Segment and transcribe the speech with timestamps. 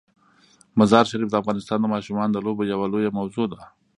[0.79, 3.61] مزارشریف د افغانستان د ماشومانو د لوبو یوه لویه موضوع ده.